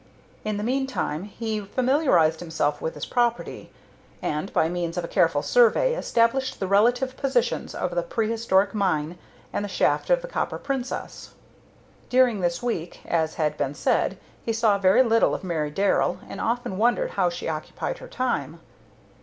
In 0.43 0.57
the 0.57 0.63
meantime 0.63 1.25
he 1.25 1.61
familiarized 1.61 2.39
himself 2.39 2.81
with 2.81 2.95
his 2.95 3.05
property, 3.05 3.69
and, 4.19 4.51
by 4.51 4.67
means 4.67 4.97
of 4.97 5.03
a 5.03 5.07
careful 5.07 5.43
survey, 5.43 5.93
established 5.93 6.59
the 6.59 6.65
relative 6.65 7.15
positions 7.17 7.75
of 7.75 7.93
the 7.93 8.01
prehistoric 8.01 8.73
mine 8.73 9.19
and 9.53 9.63
the 9.63 9.69
shaft 9.69 10.09
of 10.09 10.23
the 10.23 10.27
Copper 10.27 10.57
Princess. 10.57 11.35
During 12.09 12.39
this 12.41 12.63
week, 12.63 13.01
as 13.05 13.35
has 13.35 13.53
been 13.53 13.75
said, 13.75 14.17
he 14.43 14.53
saw 14.53 14.79
very 14.79 15.03
little 15.03 15.35
of 15.35 15.43
Mary 15.43 15.69
Darrell, 15.69 16.17
and 16.27 16.41
often 16.41 16.79
wondered 16.79 17.11
how 17.11 17.29
she 17.29 17.47
occupied 17.47 17.99
her 17.99 18.07
time. 18.07 18.59